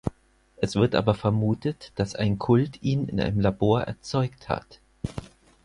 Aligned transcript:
Es 0.57 0.73
wird 0.77 0.95
aber 0.95 1.13
vermutet, 1.13 1.91
dass 1.93 2.15
ein 2.15 2.39
Kult 2.39 2.81
ihn 2.81 3.07
in 3.07 3.21
einem 3.21 3.39
Labor 3.39 3.83
erzeugt 3.83 4.49
hat. 4.49 4.79